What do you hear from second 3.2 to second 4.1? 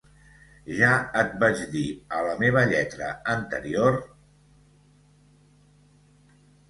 anterior...